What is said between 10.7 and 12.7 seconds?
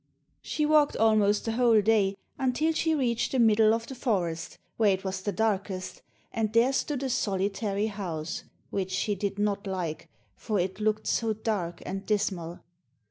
looked so dark and dismal.